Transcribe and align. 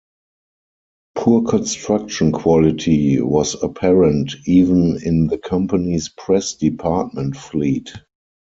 Poor 1.13 1.43
construction 1.47 2.31
quality 2.31 3.21
was 3.21 3.55
apparent 3.61 4.33
even 4.47 4.99
in 5.05 5.27
the 5.27 5.37
company's 5.37 6.09
press 6.09 6.55
department 6.55 7.37
fleet. 7.37 7.93